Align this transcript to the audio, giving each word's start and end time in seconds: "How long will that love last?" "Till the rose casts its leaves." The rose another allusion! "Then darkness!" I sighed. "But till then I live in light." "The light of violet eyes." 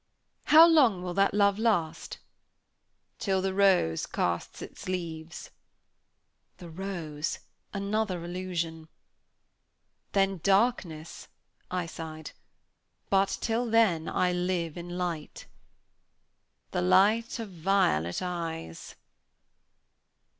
"How 0.45 0.65
long 0.67 1.03
will 1.03 1.13
that 1.13 1.31
love 1.35 1.59
last?" 1.59 2.17
"Till 3.19 3.39
the 3.39 3.53
rose 3.53 4.07
casts 4.07 4.59
its 4.59 4.87
leaves." 4.89 5.51
The 6.57 6.71
rose 6.71 7.37
another 7.71 8.25
allusion! 8.25 8.87
"Then 10.13 10.39
darkness!" 10.41 11.27
I 11.69 11.85
sighed. 11.85 12.31
"But 13.11 13.37
till 13.41 13.69
then 13.69 14.09
I 14.09 14.31
live 14.33 14.75
in 14.75 14.97
light." 14.97 15.45
"The 16.71 16.81
light 16.81 17.37
of 17.37 17.51
violet 17.51 18.23
eyes." 18.23 18.95